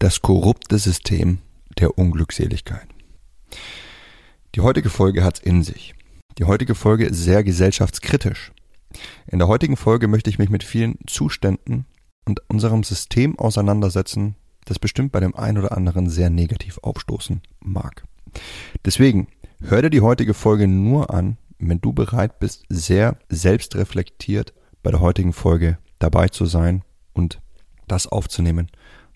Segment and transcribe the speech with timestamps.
[0.00, 1.38] Das korrupte System
[1.76, 2.86] der Unglückseligkeit.
[4.54, 5.96] Die heutige Folge hat's in sich.
[6.38, 8.52] Die heutige Folge ist sehr gesellschaftskritisch.
[9.26, 11.84] In der heutigen Folge möchte ich mich mit vielen Zuständen
[12.26, 18.04] und unserem System auseinandersetzen, das bestimmt bei dem einen oder anderen sehr negativ aufstoßen mag.
[18.84, 19.26] Deswegen
[19.60, 24.54] hör dir die heutige Folge nur an, wenn du bereit bist, sehr selbstreflektiert
[24.84, 27.40] bei der heutigen Folge dabei zu sein und
[27.88, 28.70] das aufzunehmen,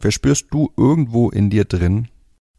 [0.00, 2.08] Verspürst du irgendwo in dir drin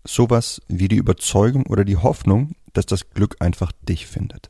[0.03, 4.50] sowas wie die Überzeugung oder die Hoffnung, dass das Glück einfach dich findet?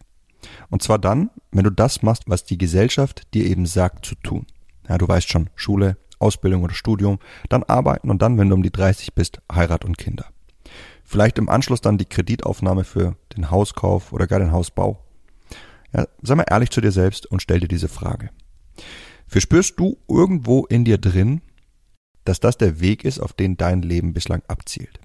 [0.70, 4.45] Und zwar dann, wenn du das machst, was die Gesellschaft dir eben sagt zu tun.
[4.89, 8.64] Ja, du weißt schon, Schule, Ausbildung oder Studium, dann arbeiten und dann, wenn du um
[8.64, 10.25] die 30 bist, Heirat und Kinder.
[11.06, 15.02] Vielleicht im Anschluss dann die Kreditaufnahme für den Hauskauf oder gar den Hausbau.
[15.94, 18.31] Ja, sei mal ehrlich zu dir selbst und stell dir diese Frage.
[19.28, 21.42] Verspürst du irgendwo in dir drin,
[22.25, 25.00] dass das der Weg ist, auf den dein Leben bislang abzielt?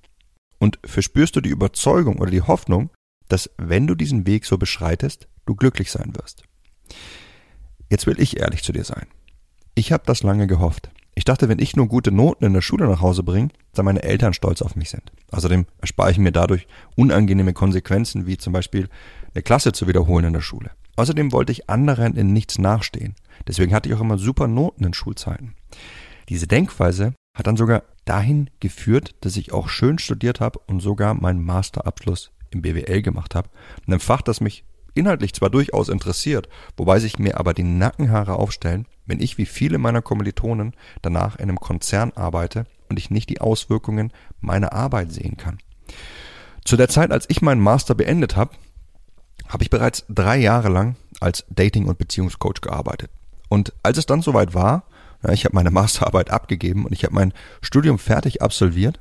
[0.59, 2.91] Und verspürst du die Überzeugung oder die Hoffnung,
[3.29, 6.43] dass wenn du diesen Weg so beschreitest, du glücklich sein wirst.
[7.91, 9.07] Jetzt will ich ehrlich zu dir sein.
[9.75, 10.91] Ich habe das lange gehofft.
[11.15, 14.03] Ich dachte, wenn ich nur gute Noten in der Schule nach Hause bringe, dann meine
[14.03, 15.13] Eltern stolz auf mich sind.
[15.31, 18.89] Außerdem erspare ich mir dadurch unangenehme Konsequenzen, wie zum Beispiel
[19.35, 20.73] eine Klasse zu wiederholen in der Schule.
[20.97, 23.15] Außerdem wollte ich anderen in nichts nachstehen.
[23.47, 25.55] Deswegen hatte ich auch immer super Noten in Schulzeiten.
[26.29, 31.15] Diese Denkweise hat dann sogar dahin geführt, dass ich auch schön studiert habe und sogar
[31.15, 33.49] meinen Masterabschluss im BWL gemacht habe.
[33.87, 34.65] In einem Fach, das mich
[34.95, 39.79] inhaltlich zwar durchaus interessiert, wobei sich mir aber die Nackenhaare aufstellen, wenn ich wie viele
[39.79, 45.37] meiner Kommilitonen danach in einem Konzern arbeite und ich nicht die Auswirkungen meiner Arbeit sehen
[45.37, 45.59] kann.
[46.65, 48.53] Zu der Zeit, als ich meinen Master beendet habe,
[49.47, 53.11] habe ich bereits drei Jahre lang als Dating- und Beziehungscoach gearbeitet.
[53.49, 54.85] Und als es dann soweit war,
[55.31, 57.33] ich habe meine Masterarbeit abgegeben und ich habe mein
[57.63, 59.01] Studium fertig absolviert,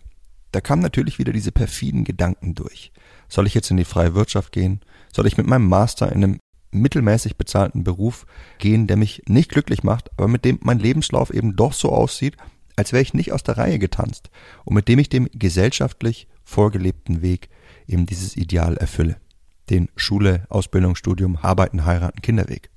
[0.51, 2.91] da kamen natürlich wieder diese perfiden Gedanken durch.
[3.27, 4.81] Soll ich jetzt in die freie Wirtschaft gehen?
[5.13, 6.39] Soll ich mit meinem Master in einem
[6.71, 8.25] mittelmäßig bezahlten Beruf
[8.57, 12.35] gehen, der mich nicht glücklich macht, aber mit dem mein Lebenslauf eben doch so aussieht,
[12.75, 14.29] als wäre ich nicht aus der Reihe getanzt
[14.65, 17.49] und mit dem ich dem gesellschaftlich vorgelebten Weg
[17.87, 19.17] eben dieses Ideal erfülle.
[19.69, 22.69] Den Schule, Ausbildung, Studium, Arbeiten, Heiraten, Kinderweg.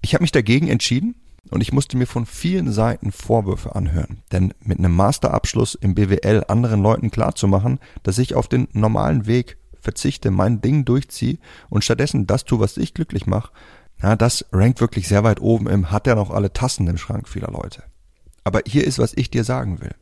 [0.00, 1.16] Ich habe mich dagegen entschieden
[1.50, 4.22] und ich musste mir von vielen Seiten Vorwürfe anhören.
[4.32, 9.58] Denn mit einem Masterabschluss im BWL anderen Leuten klarzumachen, dass ich auf den normalen Weg
[9.80, 13.52] verzichte, mein Ding durchziehe und stattdessen das tue, was ich glücklich mache,
[13.98, 17.28] na, das rankt wirklich sehr weit oben im hat er noch alle Tassen im Schrank
[17.28, 17.82] vieler Leute.
[18.44, 19.94] Aber hier ist, was ich dir sagen will.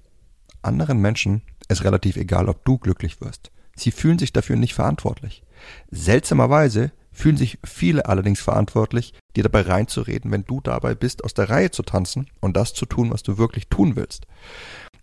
[0.62, 3.52] Anderen Menschen ist relativ egal, ob du glücklich wirst.
[3.76, 5.42] Sie fühlen sich dafür nicht verantwortlich.
[5.90, 11.48] Seltsamerweise fühlen sich viele allerdings verantwortlich, dir dabei reinzureden, wenn du dabei bist, aus der
[11.48, 14.26] Reihe zu tanzen und das zu tun, was du wirklich tun willst.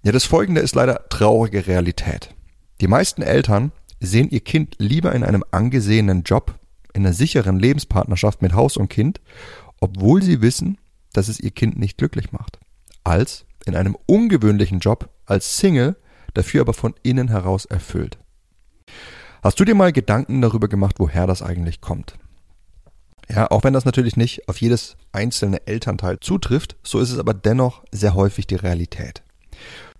[0.03, 2.35] Ja, das folgende ist leider traurige Realität.
[2.81, 6.59] Die meisten Eltern sehen ihr Kind lieber in einem angesehenen Job,
[6.93, 9.21] in einer sicheren Lebenspartnerschaft mit Haus und Kind,
[9.79, 10.77] obwohl sie wissen,
[11.13, 12.59] dass es ihr Kind nicht glücklich macht,
[13.03, 15.95] als in einem ungewöhnlichen Job als Single,
[16.33, 18.17] dafür aber von innen heraus erfüllt.
[19.43, 22.13] Hast du dir mal Gedanken darüber gemacht, woher das eigentlich kommt?
[23.27, 27.33] Ja, auch wenn das natürlich nicht auf jedes einzelne Elternteil zutrifft, so ist es aber
[27.33, 29.23] dennoch sehr häufig die Realität.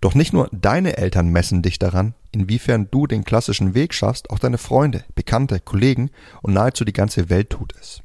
[0.00, 4.38] Doch nicht nur deine Eltern messen dich daran, inwiefern du den klassischen Weg schaffst, auch
[4.38, 6.10] deine Freunde, Bekannte, Kollegen
[6.42, 8.00] und nahezu die ganze Welt tut es.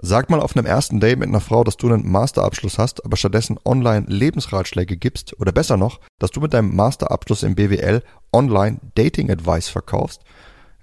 [0.00, 3.18] Sag mal auf einem ersten Date mit einer Frau, dass du einen Masterabschluss hast, aber
[3.18, 8.02] stattdessen online Lebensratschläge gibst oder besser noch, dass du mit deinem Masterabschluss im BWL
[8.32, 10.22] online Dating Advice verkaufst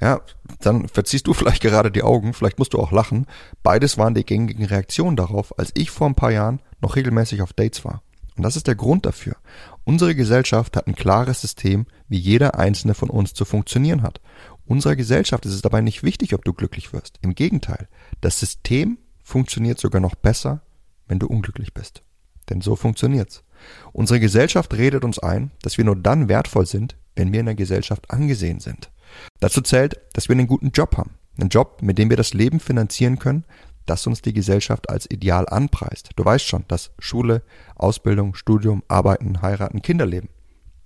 [0.01, 0.21] ja,
[0.59, 3.27] dann verziehst du vielleicht gerade die Augen, vielleicht musst du auch lachen.
[3.63, 7.53] Beides waren die gängigen Reaktionen darauf, als ich vor ein paar Jahren noch regelmäßig auf
[7.53, 8.01] Dates war.
[8.35, 9.35] Und das ist der Grund dafür.
[9.83, 14.21] Unsere Gesellschaft hat ein klares System, wie jeder einzelne von uns zu funktionieren hat.
[14.65, 17.19] Unserer Gesellschaft ist es dabei nicht wichtig, ob du glücklich wirst.
[17.21, 17.87] Im Gegenteil,
[18.21, 20.61] das System funktioniert sogar noch besser,
[21.07, 22.03] wenn du unglücklich bist.
[22.49, 23.43] Denn so funktioniert's.
[23.91, 27.55] Unsere Gesellschaft redet uns ein, dass wir nur dann wertvoll sind, wenn wir in der
[27.55, 28.90] Gesellschaft angesehen sind.
[29.39, 31.15] Dazu zählt, dass wir einen guten Job haben.
[31.39, 33.45] Einen Job, mit dem wir das Leben finanzieren können,
[33.85, 36.11] das uns die Gesellschaft als Ideal anpreist.
[36.15, 37.41] Du weißt schon, dass Schule,
[37.75, 40.29] Ausbildung, Studium, Arbeiten, Heiraten, Kinderleben.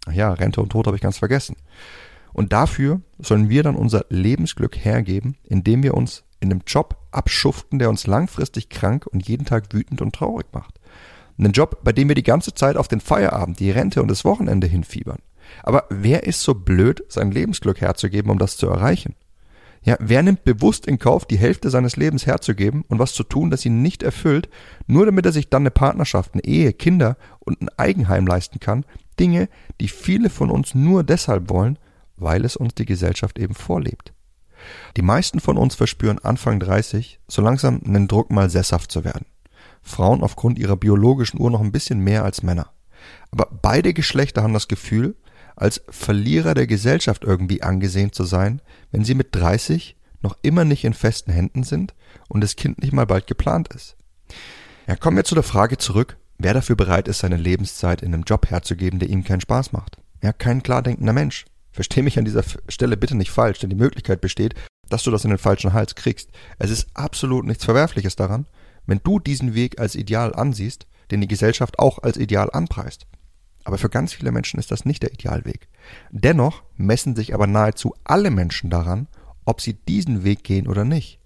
[0.08, 1.56] Ach ja, Rente und Tod habe ich ganz vergessen.
[2.34, 7.80] Und dafür sollen wir dann unser Lebensglück hergeben, indem wir uns in einem Job abschuften,
[7.80, 10.80] der uns langfristig krank und jeden Tag wütend und traurig macht.
[11.38, 14.26] Einen Job, bei dem wir die ganze Zeit auf den Feierabend, die Rente und das
[14.26, 15.20] Wochenende hinfiebern.
[15.64, 19.16] Aber wer ist so blöd, sein Lebensglück herzugeben, um das zu erreichen?
[19.84, 23.52] Ja, wer nimmt bewusst in Kauf, die Hälfte seines Lebens herzugeben und was zu tun,
[23.52, 24.50] das ihn nicht erfüllt,
[24.88, 28.84] nur damit er sich dann eine Partnerschaft, eine Ehe, Kinder und ein Eigenheim leisten kann?
[29.20, 29.48] Dinge,
[29.80, 31.78] die viele von uns nur deshalb wollen,
[32.18, 34.12] weil es uns die Gesellschaft eben vorlebt.
[34.98, 39.28] Die meisten von uns verspüren Anfang 30 so langsam einen Druck, mal sesshaft zu werden.
[39.84, 42.72] Frauen aufgrund ihrer biologischen Uhr noch ein bisschen mehr als Männer.
[43.30, 45.16] Aber beide Geschlechter haben das Gefühl,
[45.56, 48.62] als Verlierer der Gesellschaft irgendwie angesehen zu sein,
[48.92, 51.94] wenn sie mit 30 noch immer nicht in festen Händen sind
[52.28, 53.96] und das Kind nicht mal bald geplant ist.
[54.88, 58.24] Ja, kommen wir zu der Frage zurück, wer dafür bereit ist, seine Lebenszeit in einem
[58.24, 59.98] Job herzugeben, der ihm keinen Spaß macht.
[60.22, 61.46] Ja, kein klar denkender Mensch.
[61.72, 64.56] Versteh mich an dieser Stelle bitte nicht falsch, denn die Möglichkeit besteht,
[64.90, 66.30] dass du das in den falschen Hals kriegst.
[66.58, 68.48] Es ist absolut nichts Verwerfliches daran,
[68.86, 73.08] wenn du diesen Weg als Ideal ansiehst, den die Gesellschaft auch als Ideal anpreist.
[73.66, 75.68] Aber für ganz viele Menschen ist das nicht der Idealweg.
[76.12, 79.08] Dennoch messen sich aber nahezu alle Menschen daran,
[79.44, 81.20] ob sie diesen Weg gehen oder nicht.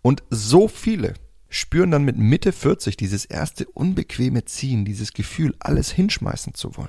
[0.00, 1.14] Und so viele
[1.48, 6.88] spüren dann mit Mitte 40 dieses erste unbequeme Ziehen, dieses Gefühl, alles hinschmeißen zu wollen.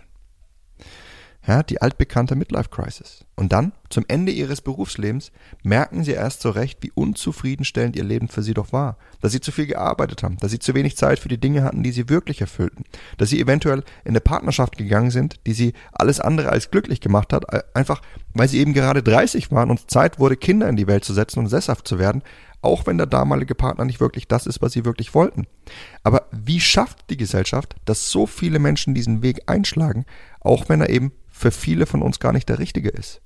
[1.45, 3.25] Ja, die altbekannte Midlife Crisis.
[3.35, 8.29] Und dann, zum Ende ihres Berufslebens, merken sie erst so recht, wie unzufriedenstellend ihr Leben
[8.29, 8.97] für sie doch war.
[9.19, 11.83] Dass sie zu viel gearbeitet haben, dass sie zu wenig Zeit für die Dinge hatten,
[11.83, 12.85] die sie wirklich erfüllten.
[13.17, 17.33] Dass sie eventuell in eine Partnerschaft gegangen sind, die sie alles andere als glücklich gemacht
[17.33, 18.01] hat, einfach
[18.33, 21.39] weil sie eben gerade 30 waren und Zeit wurde, Kinder in die Welt zu setzen
[21.39, 22.23] und sesshaft zu werden,
[22.61, 25.45] auch wenn der damalige Partner nicht wirklich das ist, was sie wirklich wollten.
[26.03, 30.05] Aber wie schafft die Gesellschaft, dass so viele Menschen diesen Weg einschlagen,
[30.39, 33.21] auch wenn er eben für viele von uns gar nicht der richtige ist.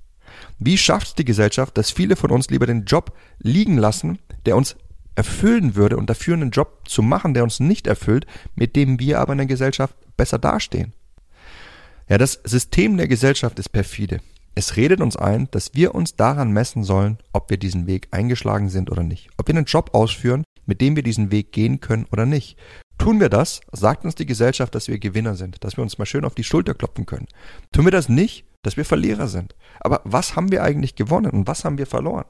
[0.58, 4.56] Wie schafft es die Gesellschaft, dass viele von uns lieber den Job liegen lassen, der
[4.56, 4.76] uns
[5.16, 8.26] erfüllen würde und dafür einen Job zu machen, der uns nicht erfüllt,
[8.56, 10.94] mit dem wir aber in der Gesellschaft besser dastehen?
[12.08, 14.22] Ja, das System der Gesellschaft ist perfide.
[14.56, 18.70] Es redet uns ein, dass wir uns daran messen sollen, ob wir diesen Weg eingeschlagen
[18.70, 19.30] sind oder nicht.
[19.38, 22.58] Ob wir einen Job ausführen, mit dem wir diesen Weg gehen können oder nicht.
[22.98, 26.06] Tun wir das, sagt uns die Gesellschaft, dass wir Gewinner sind, dass wir uns mal
[26.06, 27.28] schön auf die Schulter klopfen können.
[27.72, 29.56] Tun wir das nicht, dass wir Verlierer sind.
[29.80, 32.26] Aber was haben wir eigentlich gewonnen und was haben wir verloren?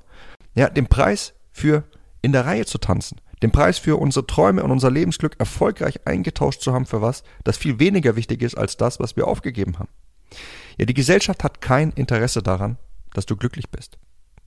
[0.56, 1.84] Ja, den Preis für
[2.22, 6.62] in der Reihe zu tanzen, den Preis für unsere Träume und unser Lebensglück erfolgreich eingetauscht
[6.62, 9.90] zu haben für was, das viel weniger wichtig ist als das, was wir aufgegeben haben.
[10.78, 12.78] Ja, die Gesellschaft hat kein Interesse daran,
[13.13, 13.98] dass du glücklich bist.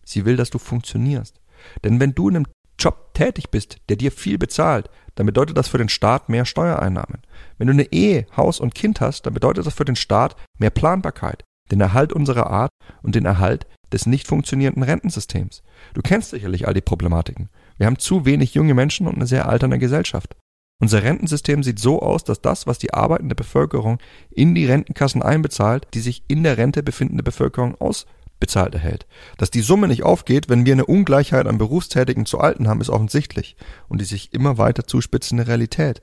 [0.04, 1.40] Sie will, dass du funktionierst.
[1.84, 2.46] Denn wenn du in einem
[2.80, 7.22] Job tätig bist, der dir viel bezahlt, dann bedeutet das für den Staat mehr Steuereinnahmen.
[7.58, 10.70] Wenn du eine Ehe, Haus und Kind hast, dann bedeutet das für den Staat mehr
[10.70, 12.70] Planbarkeit, den Erhalt unserer Art
[13.02, 15.62] und den Erhalt des nicht funktionierenden Rentensystems.
[15.94, 17.50] Du kennst sicherlich all die Problematiken.
[17.76, 20.36] Wir haben zu wenig junge Menschen und eine sehr alternde Gesellschaft.
[20.80, 23.98] Unser Rentensystem sieht so aus, dass das, was die arbeitende Bevölkerung
[24.30, 28.06] in die Rentenkassen einbezahlt, die sich in der Rente befindende Bevölkerung aus
[28.40, 29.06] bezahlt erhält.
[29.38, 32.90] Dass die Summe nicht aufgeht, wenn wir eine Ungleichheit an Berufstätigen zu Alten haben, ist
[32.90, 33.56] offensichtlich
[33.88, 36.02] und die sich immer weiter zuspitzende Realität.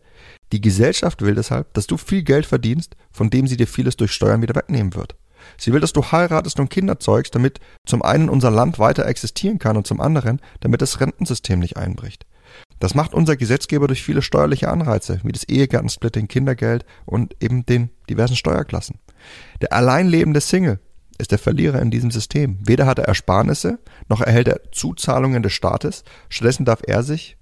[0.53, 4.13] Die Gesellschaft will deshalb, dass du viel Geld verdienst, von dem sie dir vieles durch
[4.13, 5.15] Steuern wieder wegnehmen wird.
[5.57, 9.59] Sie will, dass du heiratest und Kinder zeugst, damit zum einen unser Land weiter existieren
[9.59, 12.25] kann und zum anderen, damit das Rentensystem nicht einbricht.
[12.79, 17.89] Das macht unser Gesetzgeber durch viele steuerliche Anreize, wie das Ehegattensplitting, Kindergeld und eben den
[18.09, 18.99] diversen Steuerklassen.
[19.61, 20.79] Der alleinlebende Single
[21.17, 22.59] ist der Verlierer in diesem System.
[22.61, 26.03] Weder hat er Ersparnisse, noch erhält er Zuzahlungen des Staates.
[26.29, 27.37] Stattdessen darf er sich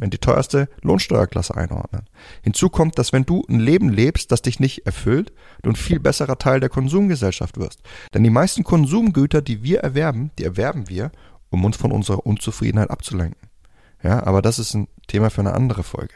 [0.00, 2.08] in die teuerste Lohnsteuerklasse einordnen.
[2.42, 6.00] Hinzu kommt, dass wenn du ein Leben lebst, das dich nicht erfüllt, du ein viel
[6.00, 7.80] besserer Teil der Konsumgesellschaft wirst.
[8.12, 11.12] Denn die meisten Konsumgüter, die wir erwerben, die erwerben wir,
[11.50, 13.48] um uns von unserer Unzufriedenheit abzulenken.
[14.02, 16.14] Ja, aber das ist ein Thema für eine andere Folge.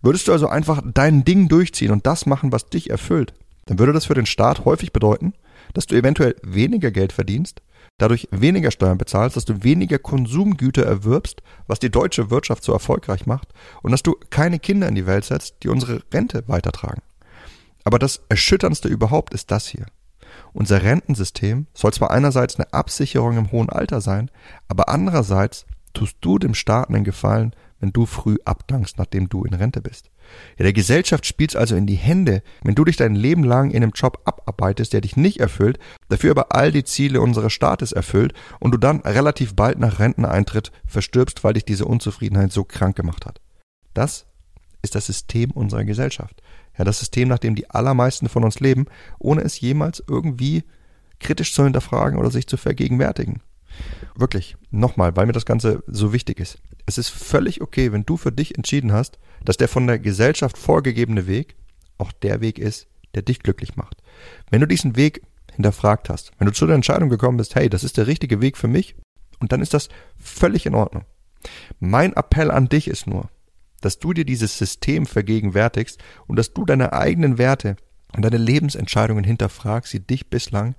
[0.00, 3.34] Würdest du also einfach dein Ding durchziehen und das machen, was dich erfüllt,
[3.66, 5.34] dann würde das für den Staat häufig bedeuten,
[5.72, 7.62] dass du eventuell weniger Geld verdienst,
[7.98, 13.26] dadurch weniger Steuern bezahlst, dass du weniger Konsumgüter erwirbst, was die deutsche Wirtschaft so erfolgreich
[13.26, 13.48] macht,
[13.82, 17.02] und dass du keine Kinder in die Welt setzt, die unsere Rente weitertragen.
[17.84, 19.86] Aber das Erschütterndste überhaupt ist das hier.
[20.52, 24.30] Unser Rentensystem soll zwar einerseits eine Absicherung im hohen Alter sein,
[24.68, 29.54] aber andererseits tust du dem Staat einen Gefallen, wenn du früh abdankst, nachdem du in
[29.54, 30.10] Rente bist.
[30.56, 33.82] Ja, der Gesellschaft spielt's also in die Hände, wenn du dich dein Leben lang in
[33.82, 38.34] einem Job abarbeitest, der dich nicht erfüllt, dafür aber all die Ziele unseres Staates erfüllt
[38.60, 43.26] und du dann relativ bald nach Renteneintritt verstirbst, weil dich diese Unzufriedenheit so krank gemacht
[43.26, 43.40] hat.
[43.94, 44.26] Das
[44.82, 46.40] ist das System unserer Gesellschaft.
[46.78, 48.86] Ja, das System, nach dem die allermeisten von uns leben,
[49.18, 50.62] ohne es jemals irgendwie
[51.18, 53.42] kritisch zu hinterfragen oder sich zu vergegenwärtigen.
[54.14, 56.58] Wirklich, nochmal, weil mir das Ganze so wichtig ist.
[56.86, 60.58] Es ist völlig okay, wenn du für dich entschieden hast, dass der von der Gesellschaft
[60.58, 61.56] vorgegebene Weg
[61.98, 64.02] auch der Weg ist, der dich glücklich macht.
[64.50, 65.22] Wenn du diesen Weg
[65.54, 68.56] hinterfragt hast, wenn du zu der Entscheidung gekommen bist, hey, das ist der richtige Weg
[68.56, 68.96] für mich,
[69.38, 69.88] und dann ist das
[70.18, 71.04] völlig in Ordnung.
[71.80, 73.28] Mein Appell an dich ist nur,
[73.80, 77.76] dass du dir dieses System vergegenwärtigst und dass du deine eigenen Werte
[78.14, 80.76] und deine Lebensentscheidungen hinterfragst, die dich bislang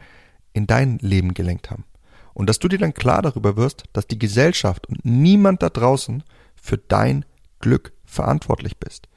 [0.54, 1.84] in dein Leben gelenkt haben.
[2.34, 6.24] Und dass du dir dann klar darüber wirst, dass die Gesellschaft und niemand da draußen
[6.56, 7.26] für dein
[7.60, 9.08] Glück verantwortlich bist.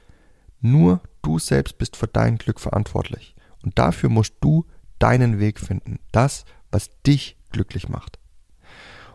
[0.61, 3.35] Nur du selbst bist für dein Glück verantwortlich.
[3.63, 4.67] Und dafür musst du
[4.99, 5.99] deinen Weg finden.
[6.13, 8.19] Das, was dich glücklich macht.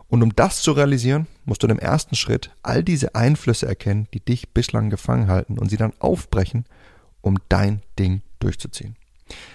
[0.08, 4.20] Und um das zu realisieren, musst du im ersten Schritt all diese Einflüsse erkennen, die
[4.20, 6.66] dich bislang gefangen halten und sie dann aufbrechen,
[7.22, 8.96] um dein Ding durchzuziehen.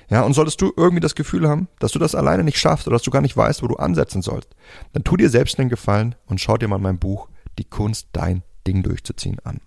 [0.10, 2.96] Ja, und solltest du irgendwie das Gefühl haben, dass du das alleine nicht schaffst oder
[2.96, 4.56] dass du gar nicht weißt, wo du ansetzen sollst,
[4.94, 8.44] dann tu dir selbst einen Gefallen und schau dir mal mein Buch Die Kunst, dein
[8.66, 9.60] Ding durchzuziehen an.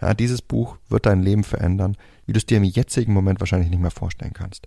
[0.00, 1.96] Ja, dieses Buch wird dein Leben verändern,
[2.26, 4.66] wie du es dir im jetzigen Moment wahrscheinlich nicht mehr vorstellen kannst.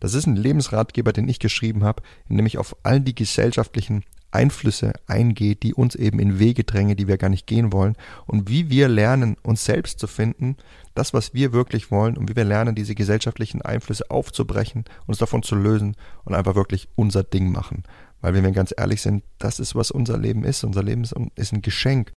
[0.00, 4.04] Das ist ein Lebensratgeber, den ich geschrieben habe, in dem ich auf all die gesellschaftlichen
[4.30, 7.96] Einflüsse eingeht, die uns eben in Wege drängen, die wir gar nicht gehen wollen
[8.26, 10.56] und wie wir lernen, uns selbst zu finden,
[10.94, 15.42] das, was wir wirklich wollen und wie wir lernen, diese gesellschaftlichen Einflüsse aufzubrechen, uns davon
[15.42, 17.84] zu lösen und einfach wirklich unser Ding machen.
[18.20, 20.64] Weil wenn wir ganz ehrlich sind, das ist, was unser Leben ist.
[20.64, 21.04] Unser Leben
[21.36, 22.12] ist ein Geschenk.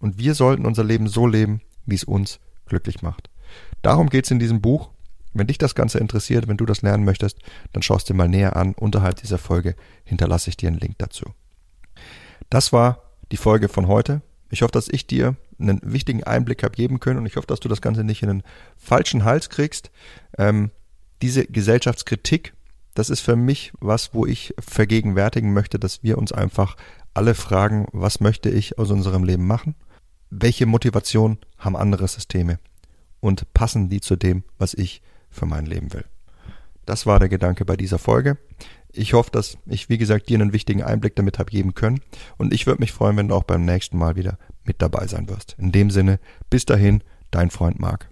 [0.00, 3.30] Und wir sollten unser Leben so leben, wie es uns glücklich macht.
[3.82, 4.90] Darum geht es in diesem Buch.
[5.34, 7.38] Wenn dich das Ganze interessiert, wenn du das lernen möchtest,
[7.72, 8.74] dann schaust dir mal näher an.
[8.74, 9.74] Unterhalb dieser Folge
[10.04, 11.26] hinterlasse ich dir einen Link dazu.
[12.50, 14.22] Das war die Folge von heute.
[14.50, 17.60] Ich hoffe, dass ich dir einen wichtigen Einblick habe geben können und ich hoffe, dass
[17.60, 18.42] du das Ganze nicht in einen
[18.76, 19.90] falschen Hals kriegst.
[20.38, 20.70] Ähm,
[21.20, 22.54] diese Gesellschaftskritik,
[22.94, 26.76] das ist für mich was, wo ich vergegenwärtigen möchte, dass wir uns einfach
[27.12, 29.74] alle fragen, was möchte ich aus unserem Leben machen?
[30.30, 32.58] Welche Motivation haben andere Systeme?
[33.20, 35.02] Und passen die zu dem, was ich
[35.34, 36.04] für mein Leben will?
[36.86, 38.38] Das war der Gedanke bei dieser Folge.
[38.92, 42.00] Ich hoffe, dass ich, wie gesagt, dir einen wichtigen Einblick damit habe geben können.
[42.36, 45.28] Und ich würde mich freuen, wenn du auch beim nächsten Mal wieder mit dabei sein
[45.28, 45.56] wirst.
[45.58, 48.08] In dem Sinne, bis dahin, dein Freund Marc.